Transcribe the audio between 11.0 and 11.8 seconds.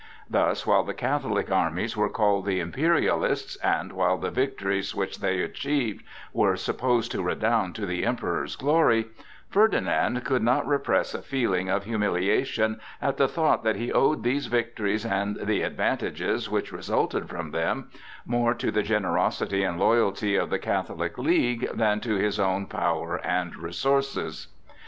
a feeling